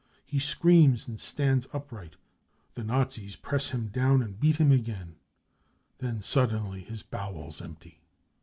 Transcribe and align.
He 0.25 0.39
screams 0.39 1.07
and 1.07 1.21
stands 1.21 1.67
upright; 1.73 2.15
the 2.73 2.83
Nazis 2.83 3.35
press 3.35 3.69
him 3.69 3.89
down 3.89 4.23
and 4.23 4.39
beat 4.39 4.55
him 4.55 4.71
again. 4.71 5.17
Then 5.99 6.23
suddenly 6.23 6.81
his 6.81 7.03
bowels 7.03 7.61
empty. 7.61 8.01